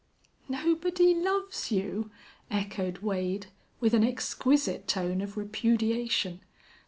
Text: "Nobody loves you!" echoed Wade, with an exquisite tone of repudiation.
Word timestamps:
"Nobody 0.49 1.13
loves 1.13 1.69
you!" 1.71 2.09
echoed 2.49 3.03
Wade, 3.03 3.45
with 3.79 3.93
an 3.93 4.03
exquisite 4.03 4.87
tone 4.87 5.21
of 5.21 5.37
repudiation. 5.37 6.41